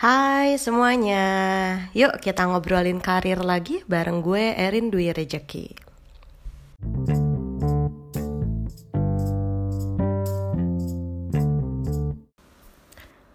Hai 0.00 0.56
semuanya, 0.56 1.28
yuk 1.92 2.24
kita 2.24 2.48
ngobrolin 2.48 3.04
karir 3.04 3.36
lagi 3.36 3.84
bareng 3.84 4.24
gue 4.24 4.56
Erin 4.56 4.88
Dwi 4.88 5.12
Rejeki. 5.12 5.76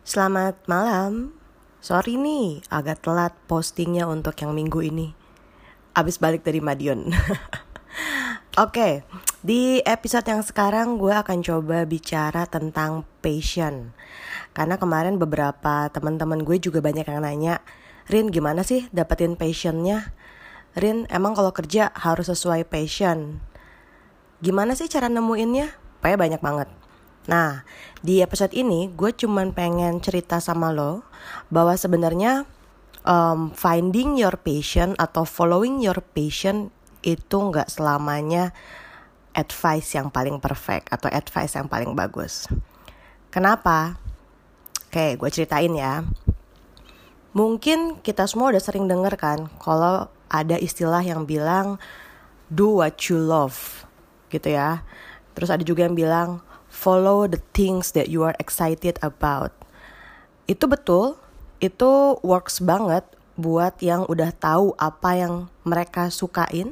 Selamat 0.01 0.57
malam, 0.65 1.38
sorry 1.86 2.17
nih 2.17 2.66
agak 2.74 3.06
telat 3.06 3.38
postingnya 3.46 4.10
untuk 4.10 4.34
yang 4.42 4.58
minggu 4.58 4.82
ini. 4.82 5.13
Abis 5.94 6.18
balik 6.18 6.42
dari 6.42 6.66
Madiun. 6.66 7.13
Oke, 8.66 9.06
di 9.46 9.86
episode 9.86 10.26
yang 10.26 10.42
sekarang 10.42 10.97
gue 10.97 11.13
akan 11.13 11.46
coba 11.46 11.86
bicara 11.86 12.50
tentang 12.50 13.06
passion. 13.22 13.94
Karena 14.56 14.79
kemarin 14.79 15.19
beberapa 15.19 15.92
teman-teman 15.92 16.48
gue 16.48 16.58
juga 16.63 16.80
banyak 16.80 17.04
yang 17.04 17.22
nanya, 17.22 17.59
Rin 18.05 18.30
gimana 18.30 18.62
sih 18.62 18.86
dapetin 18.94 19.34
passionnya? 19.34 20.14
Rin 20.78 21.09
emang 21.09 21.34
kalau 21.34 21.50
kerja 21.50 21.90
harus 21.98 22.30
sesuai 22.30 22.70
passion. 22.70 23.41
Gimana 24.45 24.78
sih 24.78 24.86
cara 24.86 25.09
nemuinnya? 25.09 25.73
Pokoknya 26.05 26.20
banyak 26.22 26.41
banget. 26.45 26.70
Nah, 27.26 27.66
di 28.05 28.22
episode 28.22 28.54
ini 28.54 28.94
gue 28.94 29.09
cuman 29.09 29.58
pengen 29.58 29.98
cerita 30.05 30.38
sama 30.38 30.70
lo 30.70 31.02
bahwa 31.50 31.73
sebenarnya 31.73 32.45
um, 33.02 33.50
finding 33.58 34.22
your 34.22 34.38
passion 34.38 34.94
atau 35.02 35.26
following 35.26 35.81
your 35.81 35.98
passion 36.14 36.70
itu 37.02 37.38
nggak 37.42 37.73
selamanya 37.73 38.53
advice 39.34 39.98
yang 39.98 40.14
paling 40.14 40.38
perfect 40.38 40.94
atau 40.94 41.09
advice 41.09 41.58
yang 41.58 41.66
paling 41.66 41.98
bagus. 41.98 42.45
Kenapa? 43.34 44.05
Oke, 44.95 45.20
gue 45.20 45.27
ceritain 45.27 45.76
ya. 45.76 46.08
Mungkin 47.36 47.99
kita 47.99 48.31
semua 48.31 48.55
udah 48.55 48.63
sering 48.63 48.88
denger 48.88 49.20
kan 49.20 49.52
kalau 49.59 50.08
ada 50.31 50.56
istilah 50.56 51.03
yang 51.03 51.28
bilang 51.28 51.83
do 52.47 52.80
what 52.80 52.95
you 53.11 53.20
love 53.20 53.83
gitu 54.31 54.55
ya. 54.55 54.88
Terus 55.36 55.52
ada 55.52 55.67
juga 55.67 55.83
yang 55.83 56.00
bilang 56.00 56.39
follow 56.72 57.28
the 57.28 57.44
things 57.52 57.92
that 57.92 58.08
you 58.08 58.23
are 58.23 58.39
excited 58.39 58.95
about. 59.03 59.52
Itu 60.47 60.64
betul, 60.64 61.20
itu 61.59 62.16
works 62.23 62.64
banget 62.64 63.03
buat 63.36 63.75
yang 63.83 64.08
udah 64.08 64.31
tahu 64.31 64.80
apa 64.80 65.11
yang 65.20 65.52
mereka 65.67 66.08
sukain, 66.08 66.72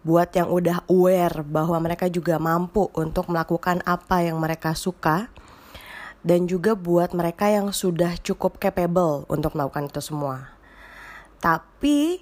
buat 0.00 0.32
yang 0.32 0.48
udah 0.48 0.80
aware 0.88 1.44
bahwa 1.44 1.76
mereka 1.76 2.08
juga 2.08 2.40
mampu 2.40 2.88
untuk 2.96 3.28
melakukan 3.28 3.84
apa 3.84 4.24
yang 4.24 4.40
mereka 4.40 4.72
suka 4.72 5.28
dan 6.28 6.44
juga 6.44 6.76
buat 6.76 7.16
mereka 7.16 7.48
yang 7.48 7.72
sudah 7.72 8.20
cukup 8.20 8.60
capable 8.60 9.24
untuk 9.32 9.56
melakukan 9.56 9.88
itu 9.88 10.04
semua. 10.04 10.52
Tapi 11.40 12.20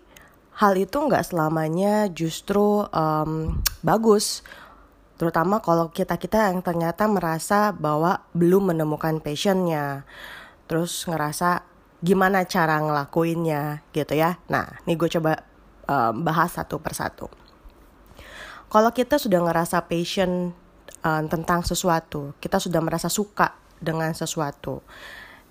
hal 0.55 0.79
itu 0.79 0.95
nggak 0.95 1.27
selamanya 1.27 2.07
justru 2.15 2.87
um, 2.87 3.59
bagus, 3.83 4.47
terutama 5.19 5.59
kalau 5.59 5.91
kita 5.91 6.15
kita 6.23 6.55
yang 6.55 6.63
ternyata 6.63 7.11
merasa 7.11 7.75
bahwa 7.75 8.23
belum 8.31 8.71
menemukan 8.71 9.19
passionnya, 9.19 10.07
terus 10.71 11.03
ngerasa 11.11 11.67
gimana 11.99 12.47
cara 12.47 12.79
ngelakuinnya 12.79 13.83
gitu 13.91 14.15
ya. 14.15 14.39
Nah, 14.47 14.87
ini 14.87 14.95
gue 14.95 15.11
coba 15.11 15.43
um, 15.91 16.23
bahas 16.23 16.55
satu 16.55 16.79
persatu. 16.79 17.27
Kalau 18.71 18.95
kita 18.95 19.19
sudah 19.19 19.43
ngerasa 19.43 19.83
passion 19.91 20.55
tentang 21.07 21.63
sesuatu, 21.63 22.35
kita 22.43 22.59
sudah 22.59 22.83
merasa 22.83 23.07
suka 23.07 23.66
dengan 23.81 24.13
sesuatu. 24.13 24.81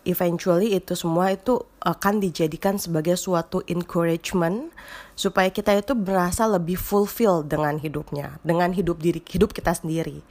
Eventually 0.06 0.78
itu 0.78 0.94
semua 0.94 1.34
itu 1.34 1.66
akan 1.82 2.22
dijadikan 2.22 2.78
sebagai 2.78 3.18
suatu 3.18 3.66
encouragement 3.66 4.70
supaya 5.18 5.50
kita 5.50 5.74
itu 5.74 5.98
merasa 5.98 6.46
lebih 6.46 6.78
fulfill 6.78 7.42
dengan 7.42 7.82
hidupnya, 7.82 8.38
dengan 8.46 8.70
hidup 8.70 9.02
diri 9.02 9.18
hidup 9.26 9.50
kita 9.50 9.74
sendiri. 9.74 10.22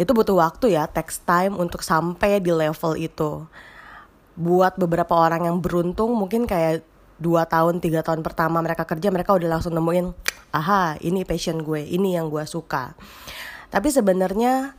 Itu 0.00 0.16
butuh 0.16 0.40
waktu 0.40 0.72
ya, 0.80 0.88
takes 0.88 1.20
time 1.28 1.60
untuk 1.60 1.84
sampai 1.84 2.40
di 2.40 2.56
level 2.56 2.96
itu. 2.96 3.44
Buat 4.32 4.80
beberapa 4.80 5.12
orang 5.12 5.44
yang 5.44 5.60
beruntung 5.60 6.16
mungkin 6.16 6.48
kayak 6.48 6.80
dua 7.22 7.46
tahun 7.46 7.78
tiga 7.78 8.02
tahun 8.02 8.26
pertama 8.26 8.58
mereka 8.58 8.82
kerja 8.82 9.14
mereka 9.14 9.38
udah 9.38 9.58
langsung 9.58 9.78
nemuin 9.78 10.10
aha 10.50 10.98
ini 10.98 11.22
passion 11.22 11.62
gue 11.62 11.86
ini 11.86 12.18
yang 12.18 12.26
gue 12.26 12.42
suka 12.42 12.98
tapi 13.70 13.88
sebenarnya 13.94 14.74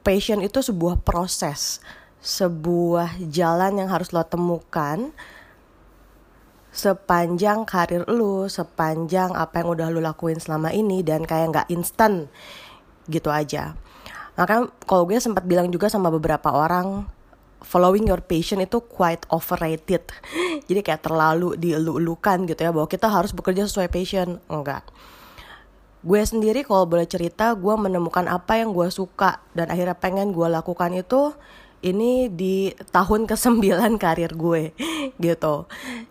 passion 0.00 0.40
itu 0.40 0.60
sebuah 0.64 1.00
proses, 1.04 1.80
sebuah 2.20 3.20
jalan 3.28 3.80
yang 3.80 3.88
harus 3.92 4.12
lo 4.12 4.24
temukan 4.24 5.12
sepanjang 6.70 7.66
karir 7.66 8.06
lu, 8.06 8.46
sepanjang 8.46 9.34
apa 9.34 9.62
yang 9.62 9.68
udah 9.74 9.86
lu 9.90 9.98
lakuin 9.98 10.38
selama 10.38 10.70
ini 10.70 11.02
dan 11.02 11.26
kayak 11.26 11.50
nggak 11.50 11.68
instan 11.74 12.30
gitu 13.10 13.28
aja. 13.28 13.74
Maka 14.38 14.70
kalau 14.86 15.04
gue 15.04 15.18
sempat 15.18 15.42
bilang 15.44 15.68
juga 15.68 15.90
sama 15.90 16.08
beberapa 16.08 16.54
orang 16.54 17.04
following 17.60 18.08
your 18.08 18.22
passion 18.22 18.62
itu 18.62 18.78
quite 18.80 19.26
overrated. 19.28 20.06
Jadi 20.70 20.80
kayak 20.80 21.02
terlalu 21.04 21.58
dielu-elukan 21.58 22.46
gitu 22.46 22.60
ya 22.62 22.70
bahwa 22.70 22.86
kita 22.86 23.10
harus 23.10 23.34
bekerja 23.34 23.66
sesuai 23.66 23.90
passion. 23.90 24.38
Enggak 24.46 24.86
gue 26.00 26.22
sendiri 26.24 26.64
kalau 26.64 26.88
boleh 26.88 27.04
cerita 27.04 27.52
gue 27.52 27.74
menemukan 27.76 28.24
apa 28.24 28.56
yang 28.56 28.72
gue 28.72 28.88
suka 28.88 29.44
dan 29.52 29.68
akhirnya 29.68 29.96
pengen 29.96 30.32
gue 30.32 30.48
lakukan 30.48 30.96
itu 30.96 31.36
ini 31.80 32.28
di 32.28 32.72
tahun 32.92 33.24
ke-9 33.24 33.96
karir 33.96 34.32
gue 34.36 34.76
gitu. 35.24 35.64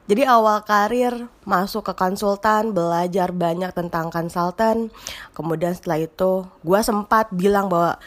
Jadi 0.10 0.22
awal 0.26 0.66
karir 0.66 1.30
masuk 1.46 1.86
ke 1.86 1.94
konsultan, 1.94 2.74
belajar 2.74 3.30
banyak 3.30 3.70
tentang 3.78 4.10
konsultan. 4.10 4.90
Kemudian 5.38 5.78
setelah 5.78 6.02
itu 6.02 6.46
gue 6.66 6.80
sempat 6.82 7.30
bilang 7.30 7.70
bahwa 7.70 8.02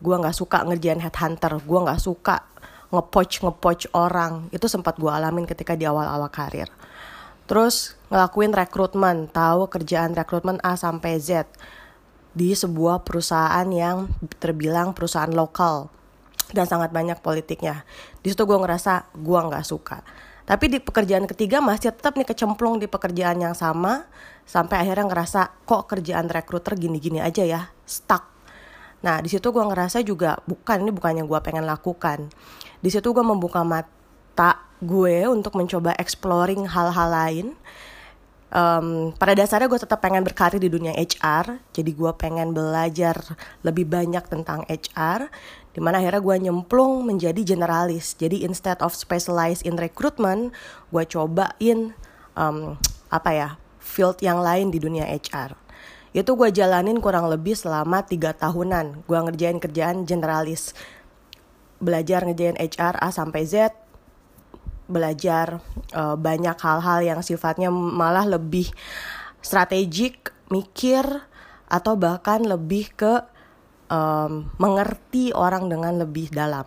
gue 0.00 0.16
nggak 0.16 0.36
suka 0.36 0.64
ngerjain 0.64 1.00
headhunter, 1.00 1.60
gue 1.60 1.78
nggak 1.84 2.00
suka 2.00 2.40
ngepoach 2.88 3.44
ngepoach 3.44 3.84
orang. 3.92 4.48
Itu 4.48 4.64
sempat 4.68 4.96
gue 4.96 5.08
alamin 5.12 5.44
ketika 5.44 5.76
di 5.76 5.84
awal-awal 5.84 6.32
karir. 6.32 6.72
Terus 7.44 7.96
ngelakuin 8.08 8.56
rekrutmen, 8.56 9.28
tahu 9.28 9.68
kerjaan 9.68 10.16
rekrutmen 10.16 10.56
A 10.64 10.80
sampai 10.80 11.20
Z 11.20 11.44
di 12.34 12.56
sebuah 12.56 13.04
perusahaan 13.06 13.68
yang 13.70 14.10
terbilang 14.42 14.96
perusahaan 14.96 15.30
lokal 15.30 15.92
dan 16.50 16.66
sangat 16.66 16.90
banyak 16.90 17.20
politiknya. 17.20 17.84
Di 18.24 18.32
situ 18.32 18.42
gue 18.48 18.58
ngerasa 18.58 19.12
gue 19.14 19.40
nggak 19.40 19.64
suka. 19.64 20.00
Tapi 20.44 20.68
di 20.68 20.78
pekerjaan 20.80 21.24
ketiga 21.24 21.64
masih 21.64 21.92
tetap 21.92 22.20
nih 22.20 22.28
kecemplung 22.28 22.76
di 22.76 22.84
pekerjaan 22.84 23.40
yang 23.40 23.56
sama 23.56 24.04
sampai 24.44 24.84
akhirnya 24.84 25.08
ngerasa 25.08 25.64
kok 25.64 25.88
kerjaan 25.88 26.28
rekruter 26.28 26.76
gini-gini 26.76 27.16
aja 27.16 27.48
ya, 27.48 27.72
stuck. 27.88 28.28
Nah 29.00 29.24
di 29.24 29.32
situ 29.32 29.52
gue 29.52 29.64
ngerasa 29.64 30.04
juga 30.04 30.36
bukan 30.44 30.84
ini 30.84 30.92
bukannya 30.92 31.24
gue 31.24 31.38
pengen 31.40 31.64
lakukan. 31.64 32.28
Di 32.80 32.88
situ 32.92 33.16
gue 33.16 33.24
membuka 33.24 33.64
mata 33.64 34.60
gue 34.84 35.26
untuk 35.26 35.56
mencoba 35.56 35.96
exploring 35.96 36.68
hal-hal 36.68 37.08
lain. 37.10 37.46
Um, 38.54 39.10
pada 39.18 39.34
dasarnya 39.34 39.66
gue 39.66 39.80
tetap 39.82 39.98
pengen 39.98 40.22
berkarir 40.22 40.62
di 40.62 40.70
dunia 40.70 40.94
HR, 40.94 41.58
jadi 41.74 41.90
gue 41.90 42.12
pengen 42.14 42.54
belajar 42.54 43.18
lebih 43.66 43.82
banyak 43.90 44.22
tentang 44.30 44.62
HR, 44.70 45.26
di 45.74 45.82
mana 45.82 45.98
akhirnya 45.98 46.22
gue 46.22 46.36
nyemplung 46.38 47.02
menjadi 47.02 47.42
generalis. 47.42 48.14
Jadi 48.14 48.46
instead 48.46 48.78
of 48.78 48.94
specialize 48.94 49.58
in 49.66 49.74
recruitment, 49.74 50.54
gue 50.94 51.02
cobain 51.02 51.98
um, 52.38 52.78
apa 53.10 53.30
ya 53.34 53.48
field 53.82 54.22
yang 54.22 54.38
lain 54.38 54.70
di 54.70 54.78
dunia 54.78 55.02
HR. 55.10 55.58
Itu 56.14 56.38
gue 56.38 56.54
jalanin 56.54 57.02
kurang 57.02 57.26
lebih 57.26 57.58
selama 57.58 58.06
tiga 58.06 58.30
tahunan. 58.38 59.02
Gue 59.02 59.18
ngerjain 59.18 59.58
kerjaan 59.58 60.06
generalis, 60.06 60.78
belajar 61.82 62.22
ngerjain 62.22 62.54
HR 62.54 63.02
A 63.02 63.10
sampai 63.10 63.42
Z, 63.42 63.74
belajar 64.84 65.64
uh, 65.96 66.16
banyak 66.16 66.56
hal-hal 66.60 67.00
yang 67.00 67.20
sifatnya 67.24 67.72
malah 67.72 68.28
lebih 68.28 68.68
strategik, 69.40 70.32
mikir 70.52 71.04
atau 71.68 71.96
bahkan 71.96 72.44
lebih 72.44 72.92
ke 72.92 73.24
um, 73.88 74.48
mengerti 74.60 75.32
orang 75.32 75.68
dengan 75.72 75.96
lebih 76.00 76.28
dalam, 76.32 76.64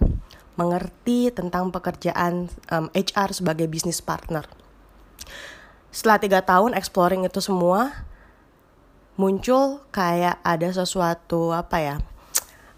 mengerti 0.57 1.29
tentang 1.29 1.69
pekerjaan 1.69 2.49
um, 2.73 2.89
HR 2.93 3.33
sebagai 3.33 3.69
bisnis 3.69 4.01
partner. 4.01 4.45
Setelah 5.93 6.17
tiga 6.21 6.39
tahun 6.45 6.77
exploring 6.77 7.25
itu 7.25 7.41
semua, 7.41 8.05
muncul 9.17 9.81
kayak 9.89 10.37
ada 10.45 10.69
sesuatu 10.69 11.53
apa 11.53 11.77
ya? 11.81 11.97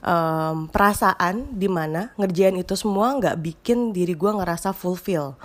Um, 0.03 0.67
perasaan 0.71 1.55
di 1.55 1.67
mana 1.67 2.11
ngerjain 2.15 2.55
itu 2.59 2.75
semua 2.75 3.15
nggak 3.17 3.39
bikin 3.39 3.91
diri 3.91 4.15
gue 4.15 4.31
ngerasa 4.31 4.71
fulfill. 4.75 5.35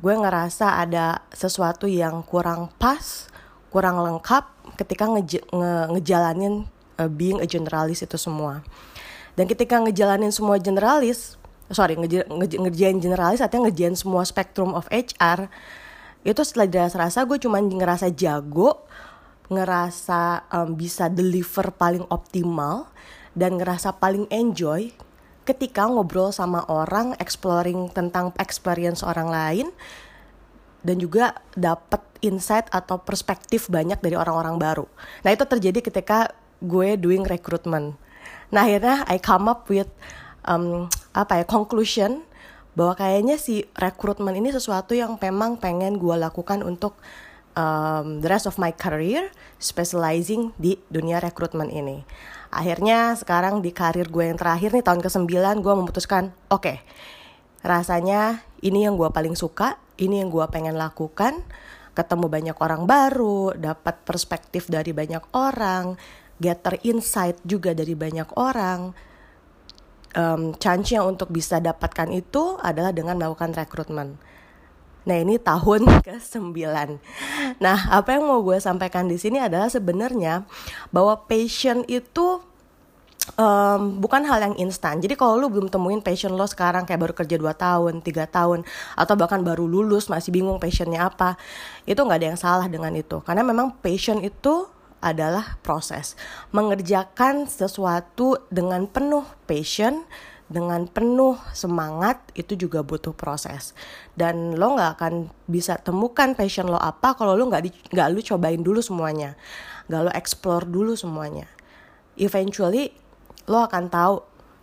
Gue 0.00 0.16
ngerasa 0.16 0.80
ada 0.80 1.20
sesuatu 1.32 1.84
yang 1.84 2.24
kurang 2.24 2.72
pas 2.80 3.28
kurang 3.72 4.00
lengkap 4.00 4.76
ketika 4.80 5.08
nge 5.08 5.44
nge 5.52 5.72
ngejalanin 5.96 6.64
uh, 7.00 7.08
being 7.08 7.40
a 7.40 7.46
generalis 7.48 8.04
itu 8.04 8.16
semua. 8.16 8.64
Dan 9.32 9.48
ketika 9.48 9.80
ngejalanin 9.80 10.32
semua 10.32 10.60
generalis 10.60 11.40
sorry 11.72 11.96
nge 11.96 12.28
nge 12.28 12.46
ngerjain 12.60 13.00
generalis 13.00 13.40
artinya 13.40 13.68
ngerjain 13.68 13.96
semua 13.96 14.22
spektrum 14.28 14.76
of 14.76 14.84
HR 14.92 15.48
itu 16.22 16.40
setelah 16.44 16.68
jelas 16.68 16.94
rasa 16.94 17.24
gue 17.26 17.40
cuma 17.40 17.58
ngerasa 17.58 18.12
jago 18.14 18.84
ngerasa 19.50 20.48
um, 20.48 20.76
bisa 20.78 21.10
deliver 21.10 21.74
paling 21.74 22.06
optimal 22.08 22.88
dan 23.32 23.56
ngerasa 23.56 23.96
paling 23.96 24.28
enjoy 24.28 24.92
ketika 25.42 25.90
ngobrol 25.90 26.30
sama 26.30 26.62
orang 26.70 27.18
exploring 27.18 27.90
tentang 27.90 28.30
experience 28.38 29.02
orang 29.02 29.28
lain 29.28 29.66
dan 30.86 30.98
juga 30.98 31.38
dapat 31.58 32.02
insight 32.22 32.70
atau 32.70 32.98
perspektif 33.02 33.66
banyak 33.70 33.98
dari 33.98 34.14
orang-orang 34.14 34.58
baru. 34.58 34.86
Nah, 35.26 35.30
itu 35.34 35.42
terjadi 35.46 35.78
ketika 35.82 36.30
gue 36.62 36.94
doing 36.94 37.26
recruitment. 37.26 37.98
Nah, 38.54 38.66
akhirnya 38.66 39.02
I 39.10 39.18
come 39.18 39.50
up 39.50 39.66
with 39.66 39.90
um, 40.46 40.86
apa 41.14 41.42
ya 41.42 41.44
conclusion 41.46 42.22
bahwa 42.72 42.96
kayaknya 42.96 43.36
si 43.36 43.66
rekrutmen 43.76 44.38
ini 44.38 44.54
sesuatu 44.54 44.96
yang 44.96 45.18
memang 45.18 45.58
pengen 45.58 45.98
gue 45.98 46.16
lakukan 46.16 46.64
untuk 46.64 46.96
um, 47.58 48.22
the 48.22 48.28
rest 48.30 48.48
of 48.48 48.56
my 48.56 48.72
career 48.72 49.28
specializing 49.60 50.56
di 50.56 50.80
dunia 50.88 51.20
rekrutmen 51.20 51.68
ini. 51.68 52.06
Akhirnya 52.52 53.16
sekarang 53.16 53.64
di 53.64 53.72
karir 53.72 54.12
gue 54.12 54.28
yang 54.28 54.36
terakhir 54.36 54.76
nih 54.76 54.84
tahun 54.84 55.00
ke-9 55.00 55.64
gue 55.64 55.74
memutuskan 55.74 56.36
oke 56.52 56.68
okay, 56.68 56.76
rasanya 57.64 58.44
ini 58.60 58.84
yang 58.84 59.00
gue 59.00 59.08
paling 59.08 59.32
suka, 59.32 59.80
ini 59.96 60.20
yang 60.20 60.28
gue 60.28 60.44
pengen 60.52 60.76
lakukan, 60.76 61.40
ketemu 61.96 62.26
banyak 62.28 62.56
orang 62.60 62.84
baru, 62.84 63.56
dapat 63.56 64.04
perspektif 64.04 64.68
dari 64.68 64.92
banyak 64.92 65.24
orang, 65.32 65.96
gather 66.36 66.76
insight 66.84 67.40
juga 67.42 67.72
dari 67.72 67.96
banyak 67.96 68.28
orang 68.36 68.92
um, 70.16 70.52
chance-nya 70.56 71.02
untuk 71.04 71.32
bisa 71.32 71.58
dapatkan 71.58 72.08
itu 72.12 72.60
adalah 72.60 72.92
dengan 72.92 73.16
melakukan 73.16 73.56
rekrutmen. 73.56 74.16
Nah 75.02 75.16
ini 75.18 75.38
tahun 75.38 75.86
ke-9 76.06 76.54
Nah 77.58 77.78
apa 77.90 78.08
yang 78.14 78.24
mau 78.26 78.40
gue 78.42 78.58
sampaikan 78.62 79.10
di 79.10 79.18
sini 79.18 79.42
adalah 79.42 79.66
sebenarnya 79.66 80.46
Bahwa 80.94 81.18
passion 81.26 81.82
itu 81.90 82.42
um, 83.38 84.02
bukan 84.02 84.22
hal 84.26 84.52
yang 84.52 84.56
instan. 84.58 84.98
Jadi 85.02 85.14
kalau 85.18 85.38
lu 85.38 85.50
belum 85.50 85.70
temuin 85.70 86.02
passion 86.02 86.34
lo 86.34 86.46
sekarang 86.46 86.86
Kayak 86.86 87.00
baru 87.10 87.14
kerja 87.14 87.36
2 87.38 87.52
tahun, 87.54 87.94
3 88.02 88.26
tahun 88.30 88.58
Atau 88.94 89.14
bahkan 89.18 89.42
baru 89.42 89.66
lulus 89.66 90.06
masih 90.06 90.30
bingung 90.30 90.62
passionnya 90.62 91.06
apa 91.06 91.38
Itu 91.86 92.06
gak 92.06 92.18
ada 92.22 92.26
yang 92.34 92.40
salah 92.40 92.66
dengan 92.70 92.94
itu. 92.94 93.18
Karena 93.26 93.42
memang 93.42 93.74
passion 93.82 94.22
itu 94.22 94.70
adalah 95.02 95.58
proses. 95.66 96.14
Mengerjakan 96.54 97.50
sesuatu 97.50 98.38
dengan 98.48 98.86
penuh 98.86 99.26
passion 99.50 100.06
dengan 100.48 100.84
penuh 100.90 101.38
semangat 101.54 102.20
itu 102.34 102.58
juga 102.58 102.82
butuh 102.82 103.14
proses. 103.14 103.76
Dan 104.16 104.58
lo 104.58 104.74
nggak 104.76 104.90
akan 104.98 105.14
bisa 105.46 105.78
temukan 105.80 106.34
passion 106.34 106.68
lo 106.68 106.78
apa 106.78 107.14
kalau 107.14 107.38
lo 107.38 107.46
nggak 107.48 107.92
nggak 107.92 108.08
lo 108.12 108.20
cobain 108.20 108.60
dulu 108.60 108.80
semuanya. 108.82 109.38
Nggak 109.88 110.00
lo 110.02 110.10
explore 110.14 110.66
dulu 110.66 110.98
semuanya. 110.98 111.46
Eventually 112.18 112.92
lo 113.48 113.64
akan 113.64 113.88
tahu 113.88 114.14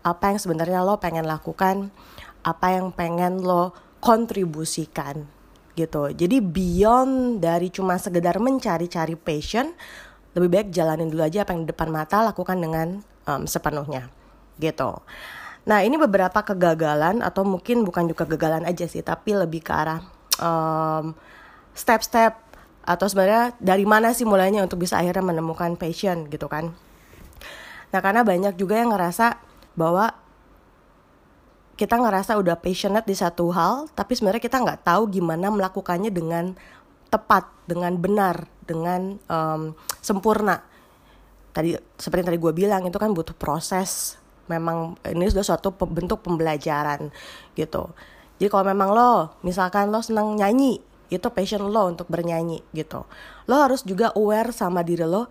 apa 0.05 0.31
yang 0.31 0.39
sebenarnya 0.39 0.79
lo 0.85 0.97
pengen 0.97 1.27
lakukan 1.27 1.91
apa 2.43 2.67
yang 2.71 2.95
pengen 2.95 3.43
lo 3.43 3.75
kontribusikan 3.99 5.27
gitu. 5.75 6.11
Jadi 6.11 6.39
beyond 6.39 7.43
dari 7.43 7.67
cuma 7.71 7.99
sekedar 7.99 8.39
mencari-cari 8.39 9.15
passion 9.19 9.75
lebih 10.37 10.49
baik 10.49 10.67
jalanin 10.69 11.09
dulu 11.09 11.25
aja 11.25 11.43
apa 11.43 11.51
yang 11.55 11.65
di 11.65 11.69
depan 11.73 11.89
mata 11.89 12.21
lakukan 12.21 12.57
dengan 12.61 13.01
um, 13.25 13.43
sepenuhnya 13.49 14.13
gitu 14.61 15.01
nah 15.67 15.83
ini 15.83 15.99
beberapa 15.99 16.39
kegagalan 16.43 17.19
atau 17.19 17.43
mungkin 17.43 17.83
bukan 17.83 18.07
juga 18.07 18.27
kegagalan 18.27 18.63
aja 18.63 18.87
sih 18.87 19.03
tapi 19.03 19.35
lebih 19.35 19.63
ke 19.63 19.71
arah 19.75 20.01
um, 20.39 21.13
step-step 21.75 22.35
atau 22.83 23.05
sebenarnya 23.05 23.53
dari 23.61 23.85
mana 23.85 24.11
sih 24.11 24.25
mulainya 24.25 24.65
untuk 24.65 24.81
bisa 24.81 24.97
akhirnya 24.97 25.21
menemukan 25.21 25.77
passion 25.77 26.25
gitu 26.27 26.49
kan. 26.49 26.73
Nah 27.93 27.99
karena 28.01 28.25
banyak 28.25 28.57
juga 28.57 28.81
yang 28.81 28.91
ngerasa 28.91 29.37
bahwa 29.77 30.11
kita 31.79 31.95
ngerasa 31.95 32.35
udah 32.35 32.59
passionate 32.59 33.07
di 33.07 33.15
satu 33.15 33.55
hal 33.55 33.87
tapi 33.95 34.17
sebenarnya 34.17 34.43
kita 34.43 34.59
nggak 34.59 34.83
tahu 34.83 35.07
gimana 35.07 35.47
melakukannya 35.47 36.11
dengan 36.11 36.59
tepat 37.07 37.47
dengan 37.65 37.95
benar 37.95 38.49
dengan 38.67 39.15
um, 39.31 39.73
sempurna. 40.03 40.59
Tadi 41.55 41.73
seperti 41.97 42.19
yang 42.21 42.29
tadi 42.35 42.39
gue 42.41 42.53
bilang 42.53 42.81
itu 42.85 42.97
kan 42.99 43.15
butuh 43.15 43.33
proses 43.33 44.18
memang 44.49 44.97
ini 45.05 45.29
sudah 45.29 45.45
suatu 45.45 45.71
bentuk 45.71 46.25
pembelajaran 46.25 47.13
gitu 47.53 47.93
jadi 48.41 48.49
kalau 48.49 48.65
memang 48.67 48.89
lo 48.91 49.11
misalkan 49.45 49.93
lo 49.93 50.01
senang 50.01 50.35
nyanyi 50.35 50.81
itu 51.09 51.27
passion 51.29 51.69
lo 51.69 51.89
untuk 51.89 52.09
bernyanyi 52.09 52.65
gitu 52.73 53.05
lo 53.45 53.55
harus 53.61 53.85
juga 53.85 54.11
aware 54.17 54.49
sama 54.51 54.81
diri 54.81 55.05
lo 55.05 55.29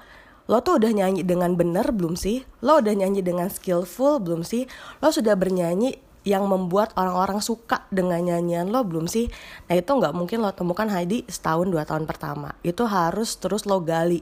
lo 0.49 0.65
tuh 0.65 0.81
udah 0.81 0.91
nyanyi 0.95 1.27
dengan 1.27 1.53
benar 1.59 1.93
belum 1.93 2.17
sih 2.17 2.47
lo 2.65 2.81
udah 2.81 2.95
nyanyi 2.95 3.21
dengan 3.21 3.53
skillful 3.53 4.23
belum 4.23 4.47
sih 4.47 4.65
lo 5.03 5.13
sudah 5.13 5.37
bernyanyi 5.37 6.09
yang 6.29 6.45
membuat 6.45 6.93
orang-orang 6.99 7.41
suka 7.41 7.89
dengan 7.89 8.21
nyanyian 8.21 8.69
lo 8.69 8.85
belum 8.85 9.09
sih? 9.09 9.33
Nah 9.71 9.81
itu 9.81 9.89
nggak 9.89 10.13
mungkin 10.13 10.45
lo 10.45 10.53
temukan 10.53 10.85
Heidi 10.93 11.25
setahun 11.25 11.73
dua 11.73 11.89
tahun 11.89 12.05
pertama. 12.05 12.53
Itu 12.61 12.85
harus 12.85 13.41
terus 13.41 13.65
lo 13.65 13.81
gali. 13.81 14.21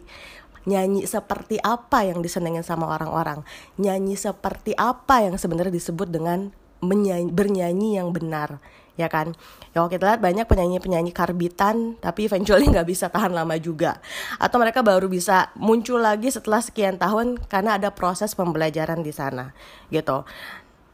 Nyanyi 0.66 1.06
seperti 1.06 1.62
apa 1.62 2.02
yang 2.02 2.20
disenengin 2.20 2.66
sama 2.66 2.90
orang-orang? 2.90 3.46
Nyanyi 3.78 4.18
seperti 4.18 4.74
apa 4.74 5.22
yang 5.22 5.38
sebenarnya 5.38 5.72
disebut 5.72 6.10
dengan 6.10 6.50
menyanyi, 6.82 7.30
bernyanyi 7.30 8.02
yang 8.02 8.10
benar? 8.10 8.58
ya 8.96 9.12
kan 9.12 9.36
ya 9.76 9.84
kalau 9.84 9.92
kita 9.92 10.08
lihat 10.08 10.20
banyak 10.24 10.48
penyanyi-penyanyi 10.48 11.12
karbitan 11.12 12.00
tapi 12.00 12.32
eventually 12.32 12.64
nggak 12.72 12.88
bisa 12.88 13.12
tahan 13.12 13.28
lama 13.28 13.54
juga 13.60 14.00
atau 14.40 14.56
mereka 14.56 14.80
baru 14.80 15.04
bisa 15.06 15.52
muncul 15.52 16.00
lagi 16.00 16.32
setelah 16.32 16.64
sekian 16.64 16.96
tahun 16.96 17.36
karena 17.46 17.76
ada 17.76 17.92
proses 17.92 18.32
pembelajaran 18.32 19.04
di 19.04 19.12
sana 19.12 19.52
gitu 19.92 20.24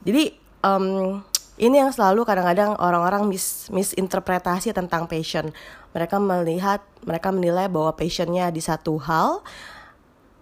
jadi 0.02 0.34
um, 0.66 1.22
ini 1.62 1.78
yang 1.78 1.94
selalu 1.94 2.24
kadang-kadang 2.26 2.74
orang-orang 2.80 3.28
mis 3.28 3.68
misinterpretasi 3.68 4.72
tentang 4.72 5.04
passion. 5.04 5.52
Mereka 5.92 6.16
melihat, 6.16 6.80
mereka 7.04 7.28
menilai 7.28 7.68
bahwa 7.68 7.92
passionnya 7.92 8.48
di 8.48 8.64
satu 8.64 8.96
hal, 8.96 9.44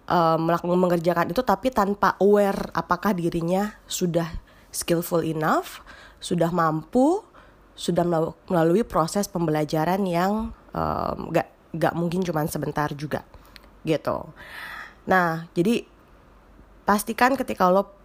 um, 0.07 0.47
mengerjakan 0.63 1.31
itu 1.31 1.43
tapi 1.43 1.71
tanpa 1.71 2.15
aware 2.19 2.71
apakah 2.75 3.11
dirinya 3.15 3.75
sudah 3.87 4.27
skillful 4.71 5.23
enough, 5.23 5.83
sudah 6.23 6.51
mampu, 6.51 7.23
sudah 7.75 8.03
melalui 8.47 8.83
proses 8.87 9.27
pembelajaran 9.27 10.03
yang 10.07 10.55
um, 10.71 11.17
gak 11.31 11.47
gak 11.75 11.95
mungkin 11.95 12.23
cuma 12.23 12.43
sebentar 12.47 12.91
juga, 12.95 13.23
gitu. 13.83 14.31
Nah, 15.07 15.47
jadi 15.55 15.87
pastikan 16.83 17.35
ketika 17.39 17.71
lo 17.71 17.95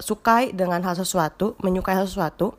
sukai 0.00 0.56
dengan 0.56 0.80
hal 0.80 0.96
sesuatu, 0.96 1.58
menyukai 1.60 1.92
hal 1.92 2.08
sesuatu, 2.08 2.56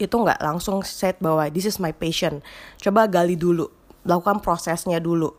itu 0.00 0.14
nggak 0.14 0.40
langsung 0.42 0.82
set 0.82 1.18
bahwa 1.22 1.46
this 1.48 1.68
is 1.68 1.78
my 1.78 1.94
passion. 1.94 2.40
Coba 2.80 3.06
gali 3.06 3.38
dulu, 3.38 3.70
lakukan 4.04 4.40
prosesnya 4.42 4.98
dulu, 4.98 5.34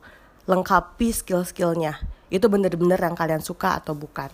lengkapi 0.47 1.11
skill-skillnya. 1.11 2.01
Itu 2.33 2.49
benar-benar 2.49 2.99
yang 2.99 3.15
kalian 3.17 3.43
suka 3.43 3.77
atau 3.77 3.93
bukan. 3.93 4.29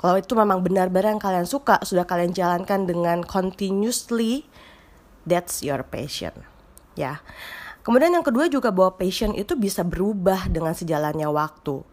Kalau 0.00 0.16
itu 0.16 0.32
memang 0.32 0.64
benar-benar 0.64 1.12
yang 1.12 1.20
kalian 1.20 1.44
suka, 1.44 1.76
sudah 1.84 2.08
kalian 2.08 2.32
jalankan 2.32 2.88
dengan 2.88 3.20
continuously, 3.20 4.48
that's 5.28 5.60
your 5.60 5.84
passion. 5.84 6.32
Ya. 6.96 7.20
Kemudian 7.84 8.16
yang 8.16 8.24
kedua 8.24 8.48
juga 8.48 8.72
bahwa 8.72 8.96
passion 8.96 9.36
itu 9.36 9.56
bisa 9.56 9.84
berubah 9.84 10.48
dengan 10.48 10.72
sejalannya 10.72 11.28
waktu 11.28 11.84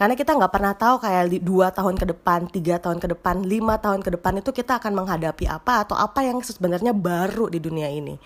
karena 0.00 0.16
kita 0.16 0.32
nggak 0.32 0.48
pernah 0.48 0.72
tahu 0.72 0.96
kayak 1.04 1.44
dua 1.44 1.68
tahun 1.68 2.00
ke 2.00 2.08
depan, 2.16 2.48
tiga 2.48 2.80
tahun 2.80 2.96
ke 3.04 3.12
depan, 3.12 3.44
lima 3.44 3.76
tahun 3.76 4.00
ke 4.00 4.16
depan 4.16 4.40
itu 4.40 4.48
kita 4.48 4.80
akan 4.80 4.96
menghadapi 4.96 5.44
apa 5.44 5.84
atau 5.84 5.92
apa 5.92 6.24
yang 6.24 6.40
sebenarnya 6.40 6.96
baru 6.96 7.52
di 7.52 7.60
dunia 7.60 7.92
ini 7.92 8.16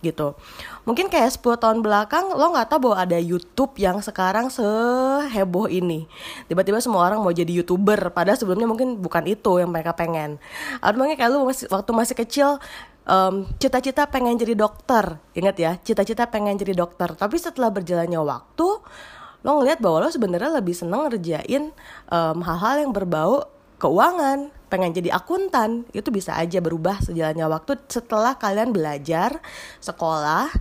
gitu. 0.00 0.32
Mungkin 0.88 1.12
kayak 1.12 1.28
10 1.36 1.60
tahun 1.60 1.78
belakang 1.84 2.32
lo 2.32 2.56
nggak 2.56 2.72
tahu 2.72 2.88
bahwa 2.88 2.96
ada 3.04 3.20
YouTube 3.20 3.76
yang 3.76 4.00
sekarang 4.00 4.48
seheboh 4.48 5.68
ini. 5.68 6.08
Tiba-tiba 6.48 6.80
semua 6.80 7.04
orang 7.04 7.20
mau 7.20 7.30
jadi 7.30 7.52
YouTuber 7.60 8.10
padahal 8.10 8.40
sebelumnya 8.40 8.64
mungkin 8.64 8.96
bukan 8.96 9.28
itu 9.28 9.60
yang 9.60 9.68
mereka 9.68 9.92
pengen. 9.92 10.40
Atau 10.80 11.04
mungkin 11.04 11.20
kayak 11.20 11.30
lo 11.30 11.44
masih, 11.44 11.68
waktu 11.68 11.90
masih 11.92 12.16
kecil 12.16 12.48
um, 13.04 13.44
cita-cita 13.60 14.08
pengen 14.08 14.40
jadi 14.40 14.56
dokter. 14.56 15.20
Ingat 15.36 15.56
ya, 15.60 15.72
cita-cita 15.84 16.24
pengen 16.32 16.56
jadi 16.56 16.72
dokter. 16.72 17.12
Tapi 17.12 17.36
setelah 17.36 17.68
berjalannya 17.68 18.18
waktu 18.24 18.68
lo 19.40 19.60
ngelihat 19.60 19.80
bahwa 19.80 20.04
lo 20.04 20.08
sebenarnya 20.12 20.52
lebih 20.60 20.76
seneng 20.76 21.08
ngerjain 21.08 21.72
hal 22.12 22.36
hal-hal 22.36 22.76
yang 22.84 22.92
berbau 22.92 23.48
keuangan 23.80 24.52
pengen 24.68 24.92
jadi 24.92 25.16
akuntan. 25.16 25.88
Itu 25.90 26.12
bisa 26.12 26.36
aja 26.36 26.60
berubah 26.60 27.00
sejalannya 27.02 27.48
waktu 27.48 27.80
setelah 27.88 28.36
kalian 28.36 28.70
belajar 28.70 29.40
sekolah 29.80 30.52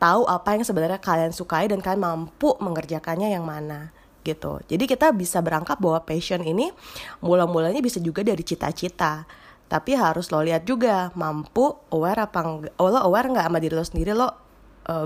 tahu 0.00 0.28
apa 0.28 0.56
yang 0.56 0.64
sebenarnya 0.64 1.00
kalian 1.00 1.32
sukai 1.32 1.68
dan 1.68 1.80
kalian 1.80 2.02
mampu 2.02 2.56
mengerjakannya 2.58 3.32
yang 3.32 3.44
mana 3.44 3.92
gitu. 4.24 4.58
Jadi 4.66 4.84
kita 4.90 5.14
bisa 5.14 5.38
berangkat 5.38 5.78
bahwa 5.78 6.02
passion 6.02 6.42
ini 6.42 6.74
mula-mulanya 7.22 7.78
bisa 7.78 8.02
juga 8.02 8.26
dari 8.26 8.42
cita-cita. 8.42 9.28
Tapi 9.66 9.98
harus 9.98 10.30
lo 10.30 10.42
lihat 10.46 10.62
juga 10.62 11.10
mampu 11.18 11.74
aware 11.90 12.22
apa 12.22 12.38
enggak 12.38 12.74
oh, 12.78 12.86
lo 12.86 13.02
aware 13.02 13.26
nggak 13.30 13.46
sama 13.50 13.58
diri 13.58 13.74
lo 13.74 13.84
sendiri? 13.86 14.10
Lo 14.14 14.26
uh, 14.26 14.30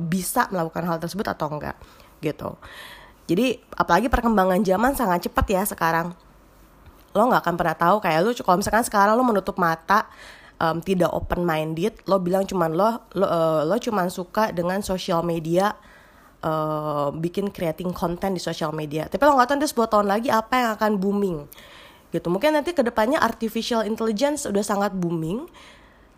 bisa 0.05 0.49
melakukan 0.53 0.85
hal 0.85 0.99
tersebut 1.01 1.27
atau 1.33 1.49
enggak 1.49 1.77
gitu 2.21 2.61
jadi 3.31 3.63
apalagi 3.79 4.11
perkembangan 4.11 4.59
zaman 4.67 4.99
sangat 4.99 5.31
cepat 5.31 5.47
ya 5.47 5.63
sekarang. 5.63 6.11
Lo 7.15 7.31
nggak 7.31 7.47
akan 7.47 7.55
pernah 7.55 7.77
tahu 7.79 7.97
kayak 8.03 8.19
lo 8.27 8.35
kalau 8.35 8.59
misalkan 8.59 8.83
sekarang 8.83 9.15
lo 9.15 9.23
menutup 9.23 9.55
mata 9.55 10.11
um, 10.59 10.83
tidak 10.83 11.15
open 11.15 11.47
minded 11.47 11.95
lo 12.11 12.19
bilang 12.19 12.43
cuman 12.43 12.75
lo 12.75 13.07
lo 13.15 13.27
uh, 13.31 13.63
lo 13.63 13.79
cuman 13.79 14.11
suka 14.11 14.51
dengan 14.51 14.83
social 14.83 15.23
media 15.23 15.79
uh, 16.43 17.15
bikin 17.15 17.55
creating 17.55 17.95
content 17.95 18.35
di 18.35 18.43
social 18.43 18.75
media. 18.75 19.07
Tapi 19.07 19.23
lo 19.23 19.39
nggak 19.39 19.47
tahu 19.47 19.57
nanti 19.63 19.71
10 19.71 19.95
tahun 19.95 20.07
lagi 20.11 20.29
apa 20.35 20.55
yang 20.59 20.71
akan 20.75 20.93
booming? 20.99 21.39
Gitu. 22.11 22.27
Mungkin 22.27 22.59
nanti 22.59 22.75
ke 22.75 22.83
depannya 22.83 23.23
artificial 23.23 23.87
intelligence 23.87 24.43
udah 24.43 24.67
sangat 24.67 24.91
booming 24.91 25.47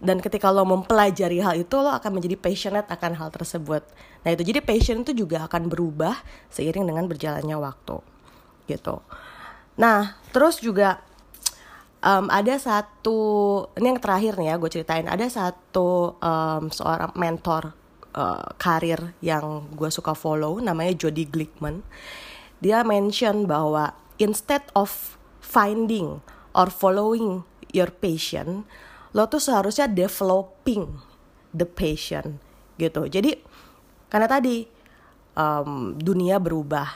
dan 0.03 0.19
ketika 0.19 0.51
lo 0.51 0.67
mempelajari 0.67 1.39
hal 1.39 1.55
itu 1.63 1.79
lo 1.79 1.95
akan 1.95 2.19
menjadi 2.19 2.35
passionate 2.35 2.91
akan 2.91 3.15
hal 3.23 3.31
tersebut. 3.31 3.87
Nah 4.27 4.35
itu. 4.35 4.43
Jadi 4.43 4.59
passion 4.59 5.07
itu 5.07 5.15
juga 5.15 5.47
akan 5.47 5.71
berubah 5.71 6.19
seiring 6.51 6.91
dengan 6.91 7.07
berjalannya 7.07 7.55
waktu. 7.55 8.03
Gitu. 8.67 8.99
Nah 9.79 10.19
terus 10.35 10.59
juga 10.59 10.99
um, 12.03 12.27
ada 12.27 12.59
satu 12.59 13.19
ini 13.79 13.95
yang 13.95 14.03
terakhir 14.03 14.35
nih 14.43 14.51
ya 14.51 14.55
gue 14.59 14.71
ceritain. 14.75 15.07
Ada 15.07 15.27
satu 15.31 16.19
um, 16.19 16.63
seorang 16.75 17.15
mentor 17.15 17.71
uh, 18.19 18.51
karir 18.59 19.15
yang 19.23 19.71
gue 19.71 19.89
suka 19.89 20.19
follow 20.19 20.59
namanya 20.59 20.99
Jody 20.99 21.31
Glickman. 21.31 21.87
Dia 22.59 22.83
mention 22.83 23.47
bahwa 23.47 23.95
instead 24.19 24.67
of 24.75 25.15
finding 25.39 26.27
or 26.59 26.71
following 26.71 27.47
your 27.71 27.91
passion, 27.91 28.67
lo 29.13 29.29
tuh 29.29 29.41
seharusnya 29.41 29.89
developing 29.89 30.89
the 31.53 31.69
passion 31.69 32.41
gitu. 32.81 33.09
Jadi 33.09 33.37
karena 34.09 34.29
tadi 34.29 34.65
um, 35.37 35.97
dunia 35.97 36.41
berubah, 36.41 36.89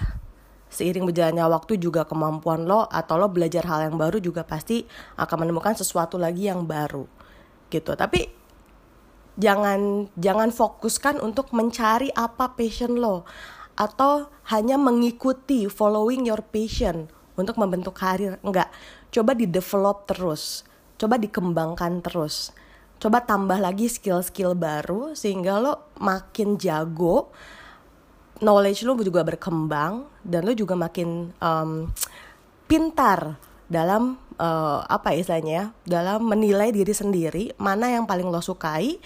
seiring 0.72 1.08
berjalannya 1.08 1.44
waktu 1.48 1.76
juga 1.80 2.08
kemampuan 2.08 2.64
lo 2.64 2.88
atau 2.88 3.20
lo 3.20 3.28
belajar 3.28 3.64
hal 3.68 3.92
yang 3.92 3.96
baru 4.00 4.20
juga 4.20 4.44
pasti 4.44 4.84
akan 5.20 5.46
menemukan 5.46 5.76
sesuatu 5.76 6.16
lagi 6.16 6.48
yang 6.48 6.64
baru 6.64 7.04
gitu. 7.68 7.92
Tapi 7.92 8.28
jangan 9.36 10.08
jangan 10.16 10.48
fokuskan 10.48 11.20
untuk 11.20 11.52
mencari 11.52 12.08
apa 12.16 12.56
passion 12.56 12.96
lo 12.96 13.28
atau 13.76 14.32
hanya 14.48 14.80
mengikuti 14.80 15.68
following 15.68 16.24
your 16.24 16.40
passion 16.40 17.12
untuk 17.36 17.60
membentuk 17.60 17.92
karir 17.92 18.40
enggak 18.40 18.72
coba 19.12 19.36
di 19.36 19.44
develop 19.44 20.08
terus 20.08 20.64
coba 20.96 21.20
dikembangkan 21.20 22.04
terus. 22.04 22.52
Coba 22.96 23.20
tambah 23.24 23.60
lagi 23.60 23.92
skill-skill 23.92 24.56
baru 24.56 25.12
sehingga 25.12 25.60
lo 25.60 25.92
makin 26.00 26.56
jago 26.56 27.28
knowledge 28.40 28.84
lo 28.84 28.96
juga 29.00 29.24
berkembang 29.24 30.08
dan 30.24 30.40
lo 30.44 30.52
juga 30.52 30.76
makin 30.76 31.32
um, 31.40 31.88
pintar 32.68 33.36
dalam 33.66 34.20
uh, 34.38 34.84
apa 34.86 35.16
istilahnya 35.16 35.52
ya 35.52 35.64
dalam 35.84 36.28
menilai 36.28 36.70
diri 36.70 36.92
sendiri 36.92 37.44
mana 37.56 37.90
yang 37.90 38.04
paling 38.04 38.28
lo 38.28 38.38
sukai 38.44 39.00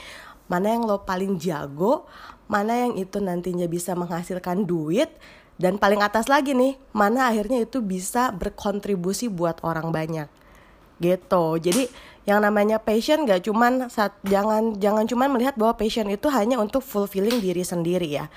mana 0.50 0.74
yang 0.74 0.84
lo 0.84 1.06
paling 1.06 1.38
jago 1.38 2.04
mana 2.50 2.86
yang 2.86 2.98
itu 2.98 3.22
nantinya 3.22 3.70
bisa 3.70 3.94
menghasilkan 3.94 4.66
duit 4.66 5.08
dan 5.60 5.78
paling 5.78 6.02
atas 6.02 6.26
lagi 6.26 6.52
nih 6.52 6.74
mana 6.90 7.30
akhirnya 7.30 7.62
itu 7.62 7.78
bisa 7.80 8.34
berkontribusi 8.34 9.30
buat 9.30 9.62
orang 9.62 9.94
banyak 9.94 10.39
gitu. 11.00 11.58
Jadi 11.58 11.88
yang 12.28 12.44
namanya 12.44 12.78
passion 12.78 13.24
gak 13.24 13.48
cuman 13.48 13.88
saat 13.88 14.14
jangan 14.22 14.76
jangan 14.76 15.08
cuman 15.08 15.32
melihat 15.32 15.56
bahwa 15.56 15.74
passion 15.74 16.06
itu 16.12 16.28
hanya 16.30 16.60
untuk 16.60 16.84
fulfilling 16.84 17.40
diri 17.40 17.64
sendiri 17.64 18.06
ya. 18.06 18.28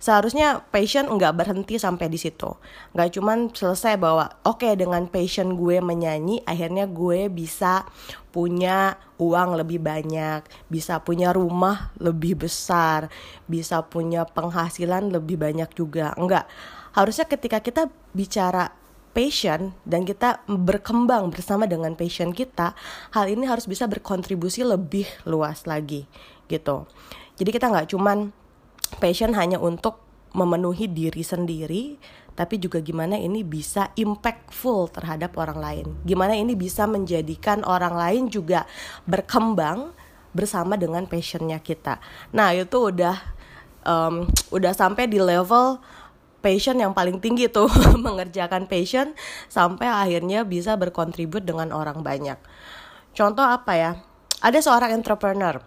Seharusnya 0.00 0.64
passion 0.72 1.04
nggak 1.12 1.44
berhenti 1.44 1.76
sampai 1.76 2.08
di 2.08 2.16
situ. 2.16 2.56
Nggak 2.96 3.20
cuman 3.20 3.52
selesai 3.52 4.00
bahwa 4.00 4.32
oke 4.48 4.64
okay, 4.64 4.72
dengan 4.72 5.04
passion 5.04 5.60
gue 5.60 5.76
menyanyi 5.84 6.40
akhirnya 6.48 6.88
gue 6.88 7.28
bisa 7.28 7.84
punya 8.32 8.96
uang 9.20 9.60
lebih 9.60 9.76
banyak 9.84 10.40
bisa 10.72 11.04
punya 11.04 11.36
rumah 11.36 11.92
lebih 12.00 12.48
besar 12.48 13.12
bisa 13.44 13.84
punya 13.84 14.24
penghasilan 14.24 15.12
lebih 15.12 15.36
banyak 15.36 15.68
juga. 15.76 16.16
Enggak 16.16 16.48
harusnya 16.96 17.28
ketika 17.28 17.60
kita 17.60 17.92
bicara 18.16 18.79
passion 19.10 19.74
dan 19.82 20.06
kita 20.06 20.42
berkembang 20.46 21.30
bersama 21.34 21.66
dengan 21.66 21.98
passion 21.98 22.30
kita, 22.30 22.74
hal 23.10 23.26
ini 23.26 23.46
harus 23.46 23.66
bisa 23.66 23.90
berkontribusi 23.90 24.62
lebih 24.62 25.06
luas 25.26 25.66
lagi 25.66 26.06
gitu. 26.46 26.86
Jadi 27.38 27.50
kita 27.50 27.70
nggak 27.70 27.90
cuman 27.94 28.30
passion 28.98 29.34
hanya 29.34 29.58
untuk 29.58 30.02
memenuhi 30.34 30.86
diri 30.86 31.22
sendiri 31.22 31.98
tapi 32.38 32.56
juga 32.56 32.78
gimana 32.78 33.18
ini 33.18 33.42
bisa 33.42 33.90
impactful 33.98 34.88
terhadap 34.94 35.34
orang 35.36 35.58
lain 35.58 35.86
gimana 36.06 36.38
ini 36.38 36.54
bisa 36.54 36.86
menjadikan 36.86 37.66
orang 37.66 37.94
lain 37.98 38.22
juga 38.30 38.64
berkembang 39.04 39.90
bersama 40.30 40.78
dengan 40.78 41.04
passionnya 41.10 41.58
kita 41.58 41.98
nah 42.30 42.54
itu 42.54 42.78
udah 42.78 43.18
um, 43.84 44.30
udah 44.54 44.72
sampai 44.72 45.10
di 45.10 45.18
level 45.18 45.82
passion 46.40 46.80
yang 46.80 46.96
paling 46.96 47.20
tinggi 47.20 47.46
tuh 47.46 47.68
mengerjakan 48.04 48.66
passion 48.66 49.12
sampai 49.46 49.86
akhirnya 49.86 50.42
bisa 50.42 50.74
berkontribut 50.74 51.44
dengan 51.44 51.70
orang 51.70 52.00
banyak. 52.00 52.40
Contoh 53.12 53.44
apa 53.44 53.72
ya? 53.76 53.90
Ada 54.40 54.64
seorang 54.64 54.96
entrepreneur. 54.96 55.60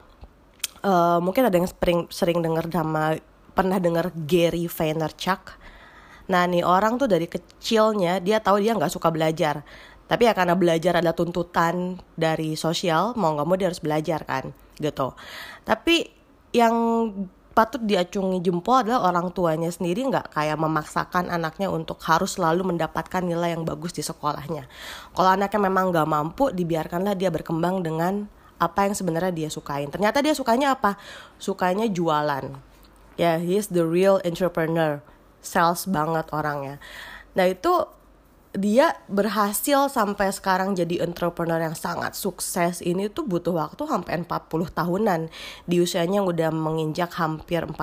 Uh, 0.84 1.22
mungkin 1.24 1.48
ada 1.48 1.56
yang 1.56 1.70
sering 1.70 2.12
sering 2.12 2.40
dengar 2.44 2.68
sama 2.68 3.16
pernah 3.56 3.80
dengar 3.80 4.12
Gary 4.12 4.68
Vaynerchuk. 4.68 5.56
Nah 6.28 6.44
nih 6.50 6.66
orang 6.66 6.98
tuh 7.00 7.08
dari 7.08 7.30
kecilnya 7.30 8.20
dia 8.20 8.42
tahu 8.42 8.60
dia 8.60 8.76
nggak 8.76 8.92
suka 8.92 9.14
belajar. 9.14 9.64
Tapi 10.04 10.28
ya 10.28 10.34
karena 10.36 10.58
belajar 10.58 11.00
ada 11.00 11.16
tuntutan 11.16 12.02
dari 12.20 12.60
sosial 12.60 13.16
mau 13.16 13.32
nggak 13.38 13.48
mau 13.48 13.56
dia 13.56 13.72
harus 13.72 13.80
belajar 13.80 14.28
kan 14.28 14.52
gitu. 14.82 15.16
Tapi 15.64 16.12
yang 16.52 16.76
patut 17.54 17.86
diacungi 17.86 18.42
jempol 18.42 18.82
adalah 18.82 19.14
orang 19.14 19.30
tuanya 19.30 19.70
sendiri 19.70 20.02
nggak 20.10 20.34
kayak 20.34 20.58
memaksakan 20.58 21.30
anaknya 21.30 21.70
untuk 21.70 22.02
harus 22.02 22.36
selalu 22.36 22.66
mendapatkan 22.74 23.22
nilai 23.22 23.54
yang 23.54 23.64
bagus 23.64 23.94
di 23.94 24.02
sekolahnya. 24.02 24.66
Kalau 25.14 25.30
anaknya 25.30 25.62
memang 25.70 25.94
nggak 25.94 26.10
mampu, 26.10 26.50
dibiarkanlah 26.50 27.14
dia 27.14 27.30
berkembang 27.30 27.86
dengan 27.86 28.26
apa 28.58 28.90
yang 28.90 28.98
sebenarnya 28.98 29.30
dia 29.30 29.50
sukain. 29.54 29.94
Ternyata 29.94 30.26
dia 30.26 30.34
sukanya 30.34 30.74
apa? 30.74 30.98
Sukanya 31.38 31.86
jualan. 31.86 32.50
Ya, 33.14 33.38
yeah, 33.38 33.38
he's 33.38 33.70
the 33.70 33.86
real 33.86 34.18
entrepreneur. 34.26 35.06
Sales 35.46 35.86
banget 35.86 36.26
orangnya. 36.34 36.82
Nah, 37.38 37.46
itu 37.46 37.86
dia 38.54 38.94
berhasil 39.10 39.90
sampai 39.90 40.30
sekarang 40.30 40.78
jadi 40.78 41.02
entrepreneur 41.02 41.58
yang 41.58 41.74
sangat 41.74 42.14
sukses 42.14 42.86
ini 42.86 43.10
tuh 43.10 43.26
butuh 43.26 43.54
waktu 43.54 43.82
sampai 43.90 44.22
40 44.22 44.70
tahunan. 44.70 45.22
Di 45.66 45.82
usianya 45.82 46.22
yang 46.22 46.30
udah 46.30 46.54
menginjak 46.54 47.10
hampir 47.18 47.66
40 47.66 47.74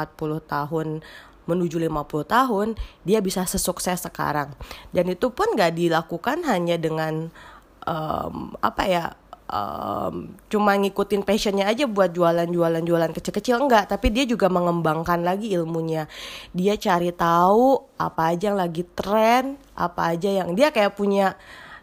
tahun 0.46 1.02
menuju 1.50 1.82
50 1.82 1.90
tahun 2.30 2.68
dia 3.02 3.18
bisa 3.18 3.42
sesukses 3.50 4.06
sekarang. 4.06 4.54
Dan 4.94 5.10
itu 5.10 5.34
pun 5.34 5.58
gak 5.58 5.74
dilakukan 5.74 6.46
hanya 6.46 6.78
dengan 6.78 7.34
um, 7.82 8.54
apa 8.62 8.82
ya 8.86 9.04
um, 9.50 10.30
cuma 10.46 10.78
ngikutin 10.78 11.26
passionnya 11.26 11.66
aja 11.66 11.84
buat 11.90 12.14
jualan-jualan 12.14 12.82
jualan 12.86 13.10
kecil-kecil 13.10 13.58
enggak. 13.58 13.90
Tapi 13.90 14.08
dia 14.14 14.24
juga 14.24 14.46
mengembangkan 14.46 15.20
lagi 15.26 15.50
ilmunya. 15.50 16.06
Dia 16.54 16.78
cari 16.78 17.10
tahu 17.10 17.82
apa 17.98 18.32
aja 18.32 18.54
yang 18.54 18.58
lagi 18.58 18.86
tren 18.94 19.58
apa 19.74 20.14
aja 20.14 20.30
yang 20.30 20.54
dia 20.54 20.70
kayak 20.70 20.94
punya 20.94 21.34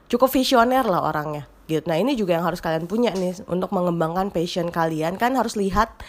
cukup 0.08 0.32
visioner 0.32 0.88
lah 0.88 1.04
orangnya 1.04 1.46
gitu. 1.68 1.84
Nah 1.86 2.00
ini 2.00 2.16
juga 2.16 2.40
yang 2.40 2.48
harus 2.48 2.64
kalian 2.64 2.88
punya 2.88 3.12
nih 3.12 3.44
untuk 3.46 3.76
mengembangkan 3.76 4.32
passion 4.32 4.72
kalian. 4.72 5.20
Kan 5.20 5.36
harus 5.36 5.60
lihat 5.60 6.00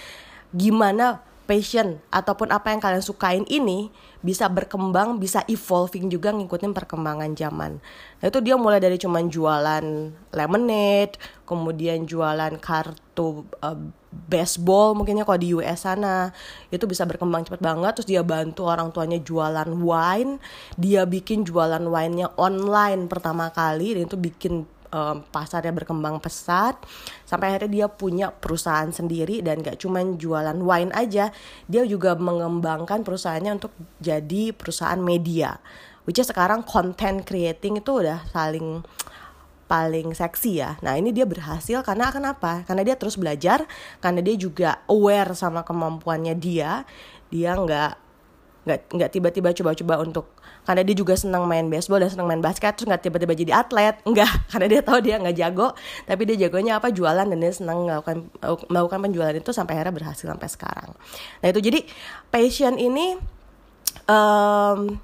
gimana 0.55 1.21
passion 1.49 1.97
ataupun 2.13 2.53
apa 2.53 2.69
yang 2.69 2.81
kalian 2.85 3.01
sukain 3.01 3.49
ini 3.49 3.89
bisa 4.21 4.53
berkembang, 4.53 5.17
bisa 5.17 5.41
evolving 5.49 6.13
juga 6.13 6.29
ngikutin 6.29 6.77
perkembangan 6.77 7.33
zaman. 7.33 7.81
Nah 8.21 8.27
itu 8.29 8.39
dia 8.45 8.61
mulai 8.61 8.85
dari 8.85 9.01
cuman 9.01 9.33
jualan 9.33 9.85
lemonade, 10.37 11.17
kemudian 11.49 12.05
jualan 12.05 12.53
kartu 12.61 13.49
uh, 13.65 13.81
baseball 14.09 14.97
mungkinnya 14.97 15.25
kalau 15.25 15.41
di 15.41 15.53
US 15.57 15.85
sana 15.85 16.33
itu 16.73 16.85
bisa 16.85 17.05
berkembang 17.05 17.45
cepat 17.45 17.61
banget 17.61 17.93
terus 17.97 18.09
dia 18.09 18.25
bantu 18.25 18.69
orang 18.69 18.89
tuanya 18.89 19.21
jualan 19.21 19.69
wine 19.69 20.41
dia 20.81 21.05
bikin 21.05 21.45
jualan 21.45 21.81
wine-nya 21.85 22.33
online 22.41 23.05
pertama 23.09 23.53
kali 23.53 23.97
dan 23.97 24.09
itu 24.09 24.17
bikin 24.17 24.65
um, 24.93 25.25
pasarnya 25.29 25.73
berkembang 25.73 26.21
pesat 26.21 26.77
sampai 27.25 27.55
akhirnya 27.55 27.71
dia 27.71 27.87
punya 27.89 28.27
perusahaan 28.33 28.89
sendiri 28.89 29.41
dan 29.41 29.61
gak 29.61 29.81
cuma 29.81 30.01
jualan 30.05 30.59
wine 30.59 30.93
aja 30.97 31.33
dia 31.67 31.83
juga 31.85 32.17
mengembangkan 32.17 33.05
perusahaannya 33.05 33.53
untuk 33.61 33.73
jadi 34.01 34.53
perusahaan 34.57 35.01
media 35.01 35.61
which 36.09 36.21
is 36.21 36.29
sekarang 36.29 36.65
content 36.65 37.25
creating 37.29 37.81
itu 37.81 37.91
udah 38.01 38.25
saling 38.33 38.85
paling 39.69 40.17
seksi 40.17 40.65
ya. 40.65 40.81
Nah 40.81 40.97
ini 40.97 41.13
dia 41.13 41.29
berhasil 41.29 41.85
karena 41.85 42.09
kenapa? 42.09 42.65
Karena 42.65 42.83
dia 42.83 42.97
terus 42.97 43.21
belajar, 43.21 43.69
karena 44.01 44.25
dia 44.25 44.35
juga 44.35 44.81
aware 44.89 45.37
sama 45.37 45.63
kemampuannya 45.63 46.33
dia. 46.41 46.89
Dia 47.29 47.53
nggak 47.53 47.93
nggak 48.65 48.81
nggak 48.97 49.11
tiba-tiba 49.13 49.53
coba-coba 49.53 49.95
untuk 50.01 50.27
karena 50.69 50.85
dia 50.85 50.93
juga 51.01 51.17
senang 51.17 51.49
main 51.49 51.65
baseball 51.73 52.05
dan 52.05 52.13
senang 52.13 52.29
main 52.29 52.45
basket 52.45 52.77
terus 52.77 52.93
nggak 52.93 53.09
tiba-tiba 53.09 53.33
jadi 53.33 53.53
atlet. 53.57 53.97
Enggak 54.09 54.29
karena 54.53 54.67
dia 54.69 54.81
tahu 54.85 54.99
dia 55.01 55.17
nggak 55.17 55.37
jago. 55.41 55.73
Tapi 56.05 56.23
dia 56.29 56.37
jagonya 56.45 56.77
apa? 56.77 56.93
Jualan 56.93 57.25
dan 57.25 57.39
dia 57.41 57.53
senang 57.57 57.89
melakukan 57.89 58.29
melakukan 58.69 58.99
penjualan 59.01 59.33
itu 59.33 59.49
sampai 59.57 59.81
akhirnya 59.81 59.97
berhasil 59.97 60.29
sampai 60.29 60.49
sekarang. 60.53 60.93
Nah 61.41 61.49
itu 61.49 61.61
jadi 61.65 61.81
passion 62.29 62.77
ini 62.77 63.17
um, 64.13 65.01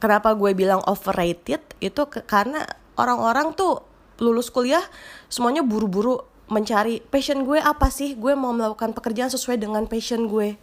kenapa 0.00 0.32
gue 0.32 0.56
bilang 0.56 0.80
overrated? 0.88 1.60
Itu 1.76 2.08
ke, 2.08 2.24
karena 2.24 2.64
orang-orang 2.96 3.52
tuh 3.52 3.84
lulus 4.24 4.48
kuliah 4.48 4.80
semuanya 5.28 5.60
buru-buru 5.60 6.24
mencari 6.48 7.04
passion 7.12 7.44
gue 7.44 7.60
apa 7.60 7.92
sih? 7.92 8.16
Gue 8.16 8.32
mau 8.32 8.56
melakukan 8.56 8.96
pekerjaan 8.96 9.28
sesuai 9.28 9.60
dengan 9.60 9.84
passion 9.84 10.32
gue 10.32 10.56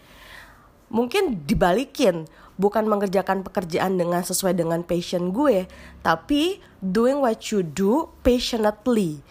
mungkin 0.89 1.45
dibalikin. 1.45 2.29
Bukan 2.59 2.91
mengerjakan 2.91 3.39
pekerjaan 3.47 3.95
dengan 3.95 4.19
sesuai 4.19 4.51
dengan 4.51 4.83
passion 4.83 5.31
gue 5.31 5.63
tapi 6.03 6.59
doing 6.83 7.23
what 7.23 7.39
you 7.55 7.63
do 7.63 8.11
passionately. 8.19 9.23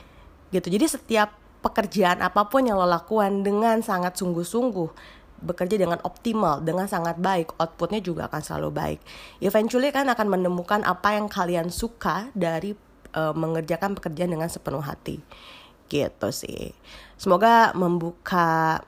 Gitu. 0.49 0.65
Jadi 0.65 0.87
setiap 0.89 1.37
pekerjaan 1.61 2.25
apa 2.25 2.49
pun 2.49 2.65
yang 2.65 2.81
lo 2.81 2.89
lakukan 2.89 3.45
dengan 3.45 3.85
sangat 3.85 4.17
sungguh-sungguh 4.17 5.19
bekerja 5.39 5.79
dengan 5.79 6.03
optimal 6.03 6.67
dengan 6.67 6.91
sangat 6.91 7.15
baik 7.23 7.55
outputnya 7.63 8.03
juga 8.03 8.27
akan 8.27 8.43
selalu 8.43 8.71
baik. 8.75 9.01
Eventually 9.39 9.95
kan 9.95 10.11
akan 10.11 10.27
menemukan 10.27 10.83
apa 10.83 11.15
yang 11.15 11.31
kalian 11.31 11.71
suka 11.71 12.33
dari 12.35 12.75
uh, 13.15 13.35
mengerjakan 13.35 13.95
pekerjaan 13.95 14.35
dengan 14.35 14.51
sepenuh 14.51 14.83
hati. 14.83 15.23
Gitu 15.89 16.29
sih. 16.35 16.75
Semoga 17.17 17.73
membuka 17.73 18.83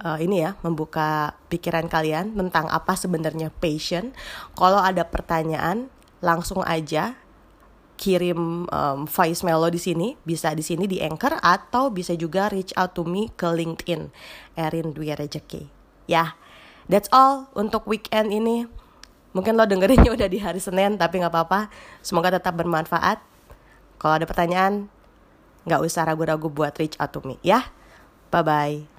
uh, 0.00 0.16
ini 0.16 0.40
ya 0.40 0.56
membuka 0.64 1.36
pikiran 1.52 1.90
kalian 1.90 2.32
tentang 2.32 2.70
apa 2.72 2.96
sebenarnya 2.96 3.52
passion. 3.60 4.16
Kalau 4.56 4.80
ada 4.80 5.04
pertanyaan 5.04 5.92
langsung 6.24 6.64
aja 6.64 7.18
kirim 8.00 8.66
um, 8.66 9.06
voice 9.06 9.46
melo 9.46 9.70
di 9.70 9.78
sini, 9.78 10.18
bisa 10.26 10.50
di 10.56 10.64
sini 10.64 10.90
di 10.90 10.98
Anchor 10.98 11.38
atau 11.38 11.92
bisa 11.92 12.16
juga 12.18 12.50
reach 12.50 12.74
out 12.74 12.98
to 12.98 13.06
me 13.06 13.30
ke 13.38 13.46
LinkedIn 13.46 14.10
Erin 14.58 14.90
Dwi 14.90 15.14
Rejeki. 15.14 15.70
Ya, 16.10 16.34
that's 16.90 17.06
all 17.14 17.46
untuk 17.54 17.86
weekend 17.86 18.34
ini. 18.34 18.66
Mungkin 19.32 19.56
lo 19.56 19.64
dengerinnya 19.64 20.12
udah 20.12 20.28
di 20.28 20.42
hari 20.42 20.60
Senin, 20.60 21.00
tapi 21.00 21.22
nggak 21.22 21.32
apa-apa. 21.32 21.72
Semoga 22.04 22.34
tetap 22.34 22.52
bermanfaat. 22.58 23.22
Kalau 23.96 24.18
ada 24.18 24.26
pertanyaan, 24.28 24.92
nggak 25.64 25.80
usah 25.80 26.04
ragu-ragu 26.04 26.52
buat 26.52 26.74
reach 26.76 26.98
out 27.00 27.16
to 27.16 27.24
me, 27.24 27.38
ya. 27.40 27.70
Bye-bye. 28.28 28.91